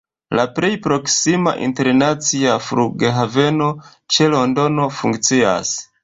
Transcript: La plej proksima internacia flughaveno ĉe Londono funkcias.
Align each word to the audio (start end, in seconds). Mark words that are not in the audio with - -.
La 0.37 0.43
plej 0.59 0.69
proksima 0.85 1.51
internacia 1.65 2.55
flughaveno 2.67 3.67
ĉe 4.15 4.31
Londono 4.37 4.89
funkcias. 5.01 5.75